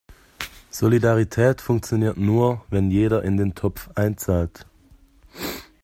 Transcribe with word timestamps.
Solidarität 0.71 1.61
funktioniert 1.61 2.17
nur, 2.17 2.65
wenn 2.71 2.89
jeder 2.89 3.21
in 3.21 3.37
den 3.37 3.53
Topf 3.53 3.87
einzahlt. 3.93 4.65